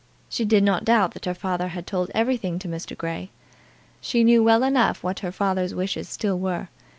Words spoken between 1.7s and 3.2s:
told everything to Mr.